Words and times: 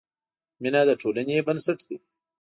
مینه 0.61 0.81
د 0.87 0.91
ټولنې 1.01 1.37
بنسټ 1.47 1.79
دی. 1.87 1.97